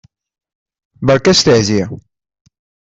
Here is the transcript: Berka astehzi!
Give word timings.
Berka 1.05 1.29
astehzi! 1.31 1.79